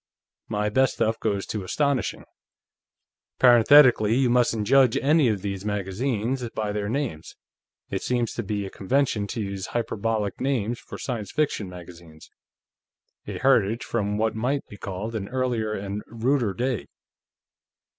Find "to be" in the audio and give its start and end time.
8.33-8.65